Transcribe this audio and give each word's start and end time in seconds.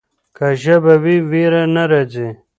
که 0.35 0.47
ژبه 0.61 0.95
وي 1.03 1.15
ویره 1.29 1.63
نه 1.75 1.83
راځي. 1.91 2.29